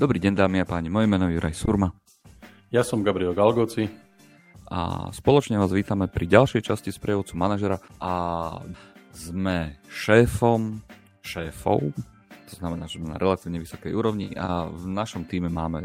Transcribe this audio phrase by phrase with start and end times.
[0.00, 1.92] Dobrý deň dámy a páni, moje meno je Juraj Surma.
[2.72, 3.84] Ja som Gabriel Galgoci.
[4.72, 8.14] A spoločne vás vítame pri ďalšej časti sprievodcu manažera a
[9.12, 10.80] sme šéfom
[11.20, 11.92] šéfov,
[12.48, 15.84] to znamená, že sme na relatívne vysokej úrovni a v našom týme máme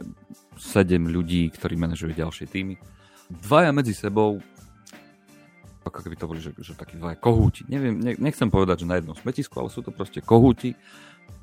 [0.56, 2.80] 7 ľudí, ktorí manažujú ďalšie týmy.
[3.28, 4.40] Dvaja medzi sebou
[5.86, 7.62] ako keby to boli, že, že takí dvaja kohúti.
[7.70, 10.74] Neviem, ne, nechcem povedať, že na jednom smetisku, ale sú to proste kohúti,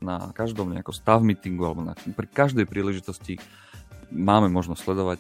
[0.02, 3.38] na každom nejakom stav meetingu alebo na, pri každej príležitosti
[4.10, 5.18] máme možnosť sledovať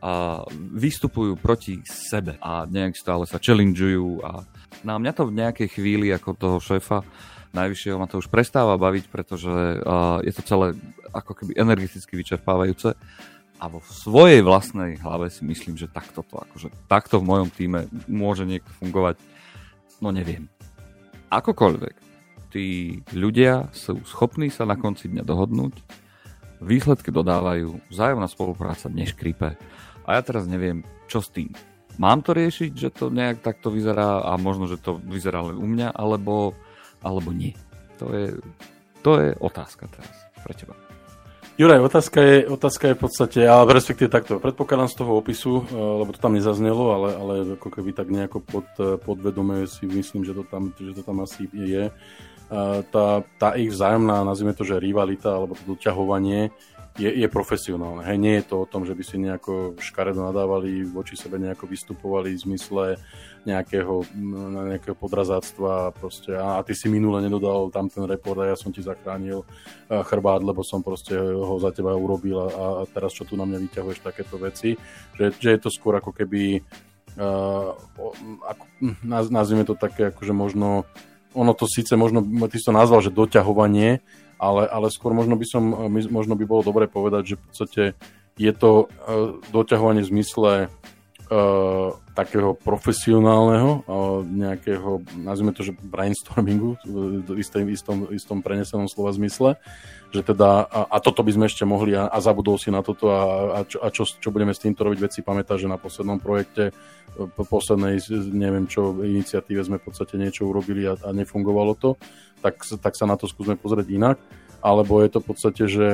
[0.00, 4.48] a vystupujú proti sebe a nejak stále sa challengeujú a
[4.80, 7.04] na mňa to v nejakej chvíli ako toho šéfa
[7.52, 10.66] najvyššieho ma to už prestáva baviť, pretože uh, je to celé
[11.10, 12.96] ako keby energeticky vyčerpávajúce
[13.60, 17.86] a vo svojej vlastnej hlave si myslím, že takto to, akože takto v mojom týme
[18.08, 19.20] môže niekto fungovať,
[20.00, 20.48] no neviem.
[21.28, 21.96] Akokoľvek
[22.48, 25.76] tí ľudia sú schopní sa na konci dňa dohodnúť,
[26.64, 29.56] výsledky dodávajú, vzájomná spolupráca neškripe.
[30.04, 31.52] A ja teraz neviem, čo s tým.
[32.00, 35.68] Mám to riešiť, že to nejak takto vyzerá a možno, že to vyzerá len u
[35.68, 36.56] mňa, alebo,
[37.04, 37.52] alebo nie.
[38.00, 38.40] To je,
[39.04, 40.89] to je otázka teraz pre teba.
[41.58, 45.74] Juraj, otázka je, otázka je v podstate, ale respektíve takto, predpokladám z toho opisu, eh,
[45.74, 50.24] lebo to tam nezaznelo, ale, ale ako keby tak nejako pod, eh, podvedome si myslím,
[50.24, 51.90] že to tam, že to tam asi je.
[52.90, 56.50] Tá, tá ich vzájomná, nazvime to, že rivalita alebo to doťahovanie
[56.98, 58.02] je, je profesionálne.
[58.02, 61.70] Hej, nie je to o tom, že by si nejako škaredo nadávali, voči sebe nejako
[61.70, 62.84] vystupovali v zmysle
[63.46, 64.04] nejakého,
[64.74, 68.68] nejakého podrazáctva proste, a, a ty si minule nedodal tam ten report a ja som
[68.68, 69.46] ti zachránil
[69.88, 73.58] chrbát, lebo som proste ho za teba urobil a, a teraz čo tu na mňa
[73.64, 74.76] vyťahuješ takéto veci.
[75.16, 76.60] Že, že je to skôr ako keby
[77.16, 77.72] uh,
[78.44, 78.64] ako,
[79.08, 80.84] nazvime to také akože možno
[81.30, 84.02] ono to síce možno, ty si to nazval, že doťahovanie,
[84.40, 85.62] ale, ale skôr možno by som,
[86.08, 87.82] možno by bolo dobre povedať, že v podstate
[88.40, 90.50] je to uh, doťahovanie v zmysle
[91.30, 99.14] uh, takého profesionálneho, uh, nejakého, nazvime to, že brainstormingu v istom, istom, istom prenesenom slova
[99.14, 99.56] zmysle,
[100.10, 103.14] že teda, a, a toto by sme ešte mohli a, a zabudol si na toto
[103.14, 103.22] a,
[103.56, 106.74] a, čo, a čo, čo budeme s týmto robiť, veci pamätá, že na poslednom projekte,
[107.14, 111.94] po poslednej, neviem čo, iniciatíve sme v podstate niečo urobili a, a nefungovalo to,
[112.42, 114.16] tak, tak sa na to skúsme pozrieť inak,
[114.60, 115.88] alebo je to v podstate, že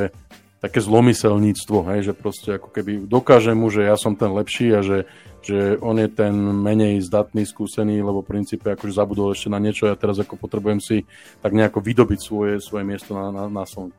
[0.66, 4.82] také zlomyselníctvo, hej, že proste ako keby dokáže mu, že ja som ten lepší a
[4.82, 5.06] že,
[5.46, 9.86] že on je ten menej zdatný, skúsený, lebo v princípe akože zabudol ešte na niečo
[9.86, 11.06] a ja teraz ako potrebujem si
[11.38, 13.94] tak nejako vydobiť svoje, svoje miesto na, na, na slnku.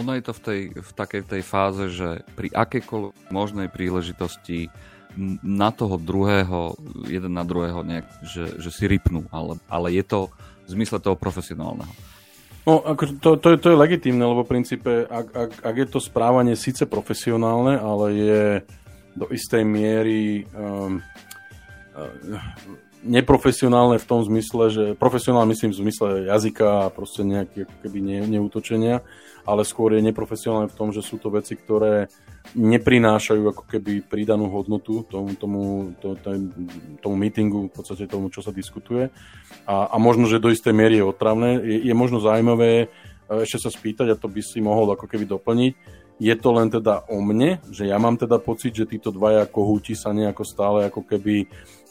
[0.00, 4.72] Ono je to v, tej, v takej tej fáze, že pri akékoľvek možnej príležitosti
[5.42, 6.78] na toho druhého,
[7.10, 10.32] jeden na druhého nejak, že, že si rypnú, ale, ale je to
[10.64, 11.90] v zmysle toho profesionálneho.
[12.68, 15.86] No, ako to, to, je, to je legitímne, lebo v princípe, ak, ak, ak je
[15.88, 18.44] to správanie síce profesionálne, ale je
[19.16, 21.00] do istej miery um,
[23.00, 28.18] neprofesionálne v tom zmysle, že profesionálne myslím v zmysle jazyka a proste nejaké keby ne,
[28.28, 29.00] neútočenia,
[29.48, 32.12] ale skôr je neprofesionálne v tom, že sú to veci, ktoré
[32.56, 36.16] neprinášajú ako keby pridanú hodnotu tomu, tomu, to,
[37.00, 39.08] tomu meetingu, v podstate tomu, čo sa diskutuje.
[39.64, 41.60] A, a možno, že do istej miery je otravné.
[41.62, 42.86] Je, je možno zaujímavé e,
[43.44, 45.72] ešte sa spýtať, a to by si mohol ako keby doplniť,
[46.20, 49.96] je to len teda o mne, že ja mám teda pocit, že títo dvaja kohúti
[49.96, 51.48] sa nejako stále ako keby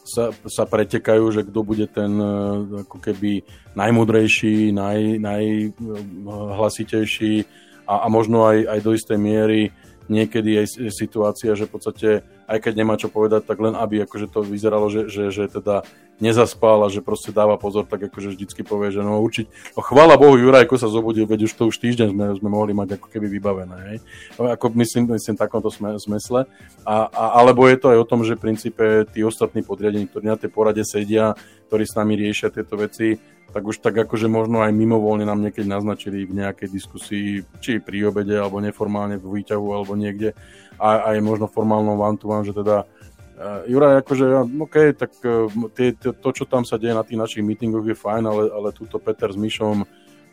[0.09, 2.33] sa, sa pretekajú, že kto bude ten e,
[2.81, 3.45] ako keby
[3.77, 7.45] najmudrejší, naj, najhlasitejší
[7.85, 9.69] a, a možno aj, aj do istej miery
[10.09, 12.09] niekedy je situácia, že v podstate
[12.49, 15.85] aj keď nemá čo povedať, tak len aby akože to vyzeralo, že, že, že teda
[16.17, 20.17] nezaspal a že proste dáva pozor, tak akože vždycky povie, že no určiť, no chvála
[20.17, 23.29] Bohu Jurajko sa zobudil, veď už to už týždeň sme, sme mohli mať ako keby
[23.29, 23.97] vybavené, hej.
[24.35, 26.49] No, ako myslím, myslím takomto zmysle.
[26.83, 30.25] A, a, alebo je to aj o tom, že v princípe tí ostatní podriadení, ktorí
[30.25, 31.37] na tej porade sedia,
[31.69, 33.13] ktorí s nami riešia tieto veci,
[33.49, 38.09] tak už tak akože možno aj mimovoľne nám niekedy naznačili v nejakej diskusii, či pri
[38.09, 40.37] obede, alebo neformálne v výťahu, alebo niekde,
[40.77, 44.25] a aj možno formálnom one že teda uh, Juraj, akože,
[44.61, 47.97] OK, tak uh, tie, to, to, čo tam sa deje na tých našich meetingoch je
[47.97, 49.83] fajn, ale, ale túto Peter s Myšom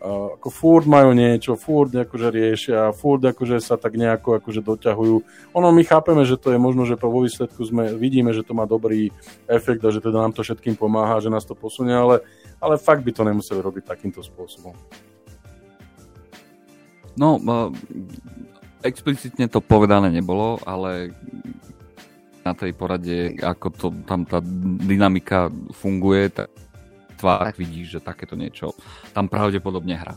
[0.06, 5.16] uh, ako furt majú niečo, furt akože riešia, furt akože sa tak nejako akože doťahujú.
[5.58, 8.70] Ono my chápeme, že to je možno, že po výsledku sme, vidíme, že to má
[8.70, 9.10] dobrý
[9.50, 12.22] efekt a že teda nám to všetkým pomáha, že nás to posunie, ale
[12.60, 14.72] ale fakt by to nemuseli robiť takýmto spôsobom.
[17.16, 17.40] No,
[18.84, 21.16] explicitne to povedané nebolo, ale
[22.44, 24.38] na tej porade, ako to, tam tá
[24.86, 26.52] dynamika funguje, tak
[27.16, 28.76] tvár vidíš, že takéto niečo
[29.16, 30.14] tam pravdepodobne hrá.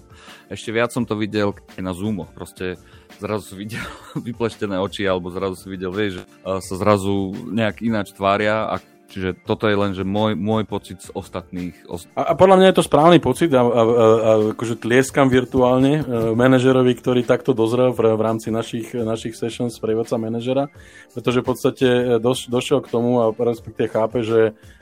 [0.51, 2.75] Ešte viac som to videl na Zoomoch, proste
[3.17, 3.83] zrazu si videl
[4.27, 8.77] vypleštené oči, alebo zrazu si videl, vieš, že sa zrazu nejak ináč tvária a
[9.09, 11.73] Čiže toto je len, že môj, môj pocit z ostatných.
[11.89, 12.05] Ost...
[12.13, 15.99] A, a podľa mňa je to správny pocit a, a, a, a akože tlieskam virtuálne
[15.99, 16.03] e,
[16.37, 20.69] manažerovi, ktorý takto dozrel v, v rámci našich, našich sessions prievodca manažera,
[21.17, 24.78] pretože v podstate e, doš, došiel k tomu a respektíve chápe, že e,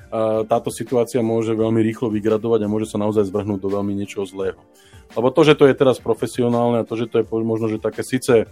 [0.48, 4.60] táto situácia môže veľmi rýchlo vygradovať a môže sa naozaj zvrhnúť do veľmi niečoho zlého.
[5.16, 8.04] Lebo to, že to je teraz profesionálne a to, že to je možno, že také
[8.04, 8.48] síce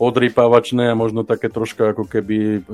[0.00, 2.64] odrypávačné a možno také troška ako keby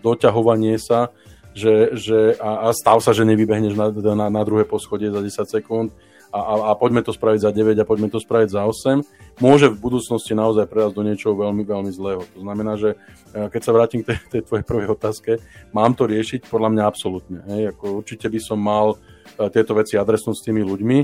[0.00, 1.12] doťahovanie sa,
[1.52, 5.60] že, že a, a stav sa, že nevybehneš na, na, na druhé poschodie za 10
[5.60, 5.88] sekúnd
[6.30, 9.66] a, a, a poďme to spraviť za 9 a poďme to spraviť za 8, môže
[9.66, 12.22] v budúcnosti naozaj prejsť do niečoho veľmi, veľmi zlého.
[12.22, 12.94] To znamená, že
[13.34, 15.42] e, keď sa vrátim k tej, tej tvojej prvej otázke,
[15.74, 16.46] mám to riešiť?
[16.46, 17.38] Podľa mňa absolútne.
[17.50, 17.74] Hej?
[17.74, 18.96] Ako určite by som mal e,
[19.50, 20.98] tieto veci adresnúť s tými ľuďmi.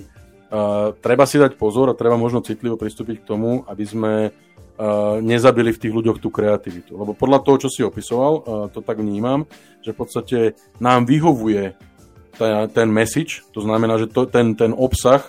[0.47, 5.19] Uh, treba si dať pozor a treba možno citlivo pristúpiť k tomu, aby sme uh,
[5.19, 6.95] nezabili v tých ľuďoch tú kreativitu.
[6.95, 9.51] Lebo podľa toho, čo si opisoval, uh, to tak vnímam,
[9.83, 10.39] že v podstate
[10.79, 11.75] nám vyhovuje
[12.39, 15.25] ten, ten message, to znamená, že to, ten, ten obsah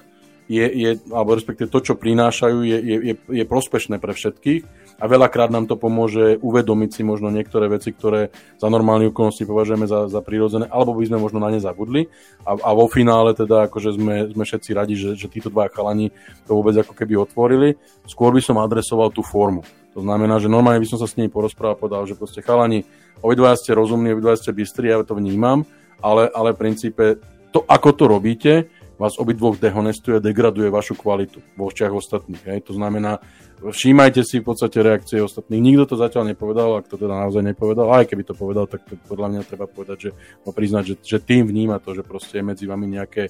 [0.48, 4.64] je, je, alebo respektíve to, čo prinášajú, je, je, je, prospešné pre všetkých
[4.98, 9.86] a veľakrát nám to pomôže uvedomiť si možno niektoré veci, ktoré za normálne okolnosti považujeme
[9.86, 12.08] za, za prírodzené, alebo by sme možno na ne zabudli
[12.48, 16.16] a, a vo finále teda akože sme, sme všetci radi, že, že títo dva chalani
[16.48, 17.76] to vôbec ako keby otvorili.
[18.08, 19.68] Skôr by som adresoval tú formu.
[19.94, 22.88] To znamená, že normálne by som sa s nimi porozprával a povedal, že proste chalani,
[23.20, 25.68] obidvaja ste rozumní, obidvaja ste bystri, ja to vnímam,
[26.02, 27.06] ale, ale v princípe
[27.52, 28.54] to, ako to robíte,
[28.98, 32.44] vás obidvoch dehonestuje, degraduje vašu kvalitu vo očiach ostatných.
[32.50, 32.60] Hej.
[32.70, 33.22] To znamená,
[33.62, 35.62] všímajte si v podstate reakcie ostatných.
[35.62, 38.98] Nikto to zatiaľ nepovedal, ak to teda naozaj nepovedal, aj keby to povedal, tak to
[39.06, 40.12] podľa mňa treba povedať, že
[40.42, 43.30] no, priznať, že, že tým vníma to, že proste je medzi vami nejaké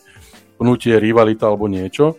[0.56, 2.16] pnutie, rivalita alebo niečo.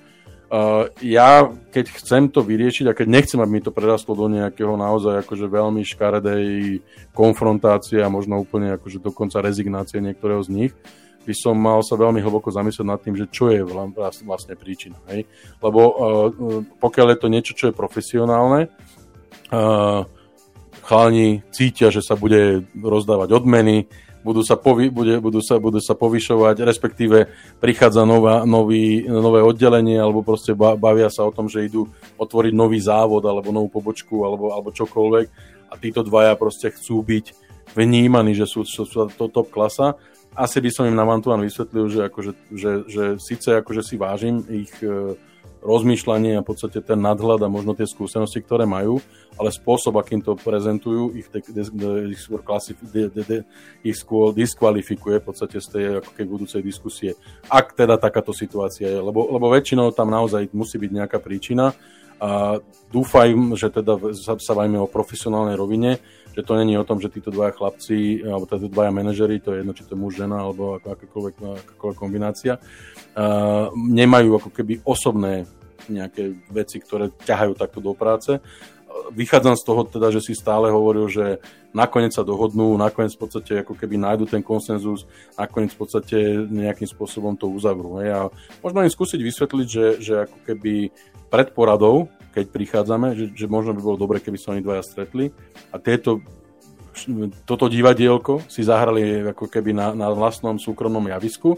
[0.49, 4.81] Uh, ja, keď chcem to vyriešiť a keď nechcem, aby mi to prerastlo do nejakého
[4.81, 6.81] naozaj akože veľmi škaredej
[7.13, 10.73] konfrontácie a možno úplne akože dokonca rezignácie niektorého z nich,
[11.29, 13.61] by som mal sa veľmi hlboko zamyslieť nad tým, že čo je
[14.25, 14.97] vlastne príčina.
[15.13, 15.29] Hej?
[15.61, 15.95] Lebo uh,
[16.81, 18.73] pokiaľ je to niečo, čo je profesionálne,
[19.53, 20.09] uh,
[20.81, 23.85] chalani cítia, že sa bude rozdávať odmeny,
[24.29, 29.97] budú sa, povi, bude, budú sa, budú sa povyšovať, respektíve prichádza nová, nový, nové oddelenie,
[29.97, 31.89] alebo proste bavia sa o tom, že idú
[32.21, 35.27] otvoriť nový závod, alebo novú pobočku, alebo, alebo čokoľvek.
[35.73, 37.33] A títo dvaja proste chcú byť
[37.73, 39.97] vnímaní, že sú, sú, sú to top klasa.
[40.37, 44.45] Asi by som im na Vantuan vysvetlil, že, akože, že, že síce akože si vážim
[44.53, 45.17] ich e,
[45.63, 49.03] rozmýšľanie a v podstate ten nadhľad a možno tie skúsenosti, ktoré majú,
[49.37, 53.39] ale spôsob, akým to prezentujú, ich, de, de, de, ich, skôr, klasif, de, de, de,
[53.83, 57.19] ich skôr diskvalifikuje v podstate z tej ako keď budúcej diskusie,
[57.51, 61.75] ak teda takáto situácia je, lebo, lebo väčšinou tam naozaj musí byť nejaká príčina
[62.19, 62.59] a
[62.91, 66.03] dúfajme, že teda sa, bavíme o profesionálnej rovine,
[66.35, 69.63] že to není o tom, že títo dvaja chlapci, alebo títo dvaja manažery, to je
[69.63, 75.47] jedno, či to je muž, žena, alebo akákoľvek, akákoľvek kombinácia, uh, nemajú ako keby osobné
[75.89, 78.39] nejaké veci, ktoré ťahajú takto do práce.
[79.15, 81.41] Vychádzam z toho teda, že si stále hovoril, že
[81.73, 86.89] nakoniec sa dohodnú, nakoniec v podstate ako keby nájdu ten konsenzus, nakoniec v podstate nejakým
[86.89, 88.01] spôsobom to uzavrú.
[88.03, 88.11] Hej.
[88.15, 88.21] A
[88.61, 90.93] možno im skúsiť vysvetliť, že, že ako keby
[91.29, 95.35] pred poradou keď prichádzame, že, že možno by bolo dobre, keby sa oni dvaja stretli
[95.75, 96.23] a tieto
[97.47, 101.55] toto divadielko si zahrali ako keby na, na vlastnom súkromnom javisku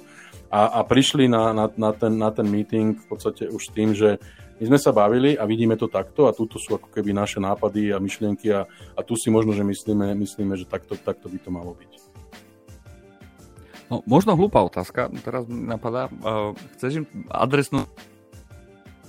[0.53, 4.21] a, a prišli na, na, na, ten, na ten meeting v podstate už tým, že
[4.61, 7.89] my sme sa bavili a vidíme to takto a tuto sú ako keby naše nápady
[7.89, 11.49] a myšlienky a, a tu si možno, že myslíme, myslíme že takto, takto by to
[11.49, 11.93] malo byť.
[13.91, 16.07] No, možno hlúpa otázka, teraz mi napadá.
[16.23, 17.91] Uh, chceš im adresnú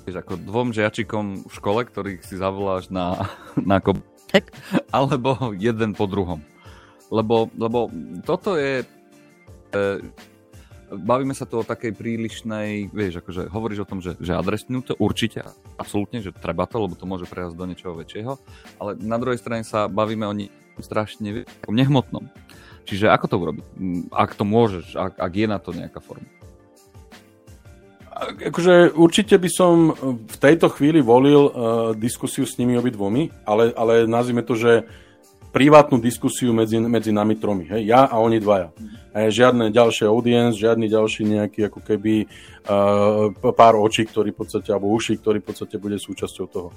[0.05, 4.49] vieš, ako dvom žiačikom v škole, ktorých si zavoláš na, na kopek,
[4.95, 6.41] alebo jeden po druhom.
[7.11, 7.91] Lebo, lebo
[8.23, 8.87] toto je...
[9.75, 9.81] E,
[10.91, 14.95] bavíme sa tu o takej prílišnej, vieš, akože hovoríš o tom, že, že adresnú to
[14.99, 15.39] určite,
[15.79, 18.35] absolútne, že treba to, lebo to môže prejsť do niečoho väčšieho,
[18.75, 20.35] ale na druhej strane sa bavíme o
[20.83, 22.27] strašne nehmotnom.
[22.83, 23.65] Čiže ako to urobiť?
[24.11, 26.40] Ak to môžeš, ak, ak je na to nejaká forma
[28.21, 31.51] akože určite by som v tejto chvíli volil uh,
[31.97, 34.85] diskusiu s nimi obidvomi, ale, ale nazvime to, že
[35.51, 37.67] privátnu diskusiu medzi, medzi nami tromi.
[37.67, 37.83] Hej?
[37.85, 38.71] Ja a oni dvaja.
[39.11, 44.87] žiadne ďalšie audience, žiadny ďalší nejaký ako keby uh, pár očí, ktorý v podstate, alebo
[44.95, 46.69] uši, ktorý v podstate bude súčasťou toho.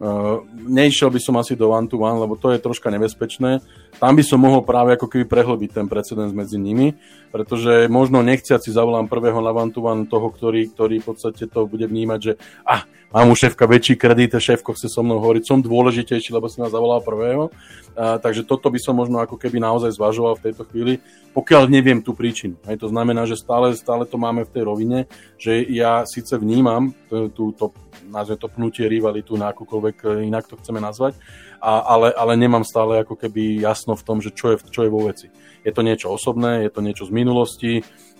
[0.00, 3.60] Uh, neišiel by som asi do one to one, lebo to je troška nebezpečné.
[4.00, 6.96] Tam by som mohol práve ako keby prehlbiť ten precedens medzi nimi,
[7.28, 11.44] pretože možno nechciac si zavolám prvého na one to one toho, ktorý, ktorý v podstate
[11.44, 12.32] to bude vnímať, že
[12.64, 16.56] ah, mám u šéfka väčší kredit, šéfko chce so mnou hovoriť, som dôležitejší, lebo si
[16.64, 17.52] ma zavolal prvého.
[17.92, 21.04] Uh, takže toto by som možno ako keby naozaj zvažoval v tejto chvíli,
[21.36, 22.56] pokiaľ neviem tú príčinu.
[22.64, 24.98] Aj to znamená, že stále, stále to máme v tej rovine,
[25.36, 26.96] že ja síce vnímam
[27.36, 27.72] túto,
[28.08, 31.16] nazve to pnutie, rivalitu, na akúkoľvek e, inak to chceme nazvať,
[31.60, 34.90] a, ale, ale nemám stále ako keby jasno v tom, že čo je, čo je
[34.92, 35.32] vo veci.
[35.64, 37.72] Je to niečo osobné, je to niečo z minulosti,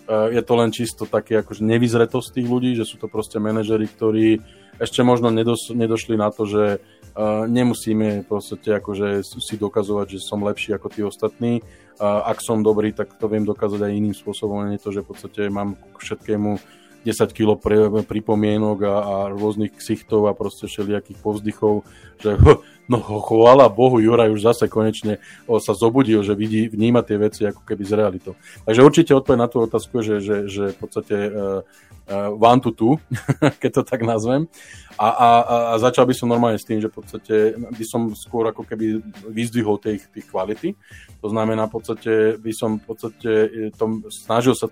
[0.09, 4.27] je to len čisto také akože nevyzretosť tých ľudí, že sú to proste manažery, ktorí
[4.83, 6.83] ešte možno nedos, nedošli na to, že
[7.13, 11.61] Uh, nemusíme podstate akože si dokazovať, že som lepší ako tí ostatní.
[12.01, 15.13] Uh, ak som dobrý, tak to viem dokázať aj iným spôsobom, nie to, že v
[15.13, 16.57] podstate mám k všetkému
[17.05, 17.61] 10 kg
[18.09, 21.85] pripomienok a, a rôznych ksichtov a proste všelijakých povzdychov,
[22.17, 22.41] že
[22.93, 25.17] no chvála Bohu, Juraj už zase konečne
[25.49, 28.33] sa zobudil, že vidí, vníma tie veci ako keby z realitou.
[28.69, 31.65] Takže určite odpoveď na tú otázku, že, že, že v podstate uh,
[32.13, 33.01] uh, one to two,
[33.63, 34.47] keď to tak nazvem.
[35.01, 35.29] A, a,
[35.73, 39.01] a začal by som normálne s tým, že v podstate by som skôr ako keby
[39.25, 40.77] vyzdvihol tých, tých kvality.
[41.25, 43.31] To znamená, v podstate by som v podstate
[43.81, 44.69] tom, snažil sa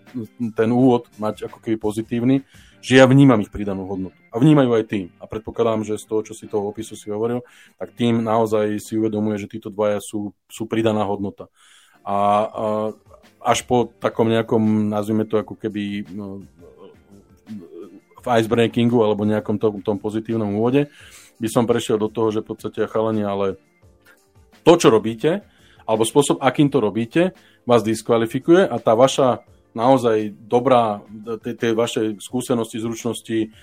[0.52, 2.36] ten úvod mať ako keby pozitívny,
[2.80, 4.16] že ja vnímam ich pridanú hodnotu.
[4.32, 5.06] A vnímajú aj tým.
[5.20, 7.44] A predpokladám, že z toho, čo si toho opisu si hovoril,
[7.76, 11.52] tak tým naozaj si uvedomuje, že títo dvaja sú, sú pridaná hodnota.
[12.00, 12.64] A, a
[13.40, 16.44] až po takom nejakom, nazvime to ako keby no,
[18.20, 20.92] v icebreakingu alebo nejakom tom, tom pozitívnom úvode,
[21.40, 23.56] by som prešiel do toho, že v podstate chalani, ale
[24.60, 25.40] to, čo robíte,
[25.88, 27.32] alebo spôsob, akým to robíte,
[27.64, 29.40] vás diskvalifikuje a tá vaša
[29.72, 31.02] naozaj dobrá,
[31.42, 33.54] tie vaše skúsenosti, zručnosti,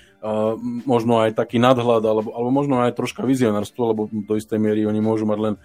[0.88, 5.04] možno aj taký nadhľad, alebo, alebo možno aj troška vizionárstvo, lebo do istej miery oni
[5.04, 5.56] môžu mať len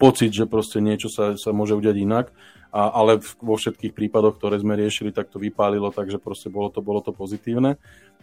[0.00, 2.32] pocit, že proste niečo sa, sa môže udiať inak,
[2.72, 6.80] a, ale vo všetkých prípadoch, ktoré sme riešili, tak to vypálilo, takže proste bolo to,
[6.80, 7.76] bolo to pozitívne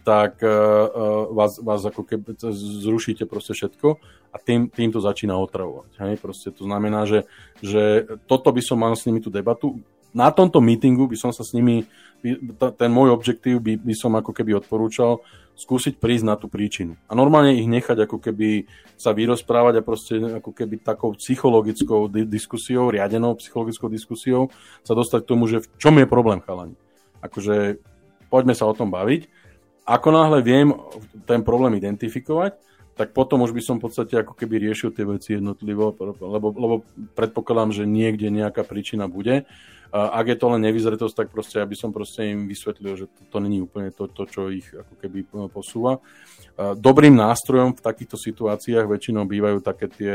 [0.08, 2.40] tak uh, vás, vás ako keby
[2.80, 4.00] zrušíte proste všetko
[4.32, 6.00] a tým, tým to začína otravovať.
[6.00, 6.14] Hej?
[6.24, 7.28] Proste to znamená, že,
[7.60, 9.84] že toto by som mal s nimi tú debatu.
[10.18, 11.86] Na tomto meetingu by som sa s nimi,
[12.58, 15.22] ten môj objektív by, by som ako keby odporúčal
[15.54, 16.98] skúsiť prísť na tú príčinu.
[17.06, 18.66] A normálne ich nechať ako keby
[18.98, 24.50] sa vyrozprávať a proste ako keby takou psychologickou diskusiou, riadenou psychologickou diskusiou
[24.82, 26.74] sa dostať k tomu, že v čom je problém chalani.
[27.22, 27.78] Akože
[28.34, 29.30] poďme sa o tom baviť
[29.88, 30.76] ako náhle viem
[31.24, 32.60] ten problém identifikovať,
[32.98, 36.76] tak potom už by som v podstate ako keby riešil tie veci jednotlivo, lebo, lebo
[37.14, 39.46] predpokladám, že niekde nejaká príčina bude.
[39.94, 43.38] Ak je to len nevyzretosť, tak proste aby som proste im vysvetlil, že to, to
[43.40, 46.04] není úplne to, to, čo ich ako keby posúva.
[46.58, 50.14] Dobrým nástrojom v takýchto situáciách väčšinou bývajú také tie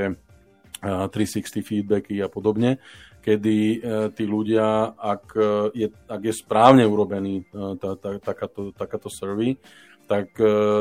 [0.83, 2.83] 360 feedbacky a podobne,
[3.23, 3.77] kedy e,
[4.19, 9.55] tí ľudia, ak e, je, ak je správne urobený e, tá, tá, takáto, takáto survey,
[10.07, 10.35] tak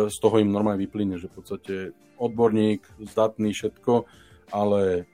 [0.09, 1.75] z toho im normálne vyplyne, že v podstate
[2.21, 4.05] odborník, zdatný, všetko,
[4.53, 5.09] ale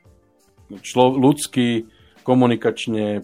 [0.84, 1.88] člo, ľudský,
[2.28, 3.24] komunikačne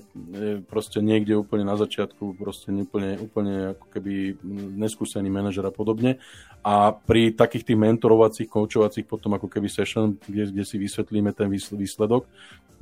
[0.72, 4.40] proste niekde úplne na začiatku, proste úplne, úplne ako keby
[4.80, 6.24] neskúsený manažer a podobne.
[6.64, 11.52] A pri takých tých mentorovacích, koučovacích potom ako keby session, kde, kde si vysvetlíme ten
[11.52, 12.24] výsledok,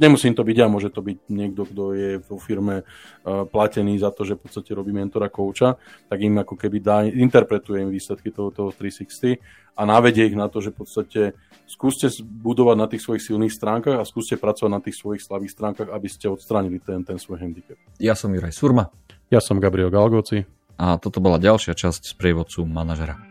[0.01, 4.09] nemusím to byť ja, môže to byť niekto, kto je vo firme uh, platený za
[4.09, 5.77] to, že v podstate robí mentora, kouča,
[6.09, 9.41] tak im ako keby dá, interpretuje im výsledky toho, toho 360
[9.77, 11.21] a navedie ich na to, že v podstate
[11.69, 15.89] skúste budovať na tých svojich silných stránkach a skúste pracovať na tých svojich slabých stránkach,
[15.93, 17.77] aby ste odstránili ten, ten svoj handicap.
[18.01, 18.91] Ja som Juraj Surma.
[19.31, 20.43] Ja som Gabriel Galgoci.
[20.81, 23.30] A toto bola ďalšia časť z prievodcu manažera.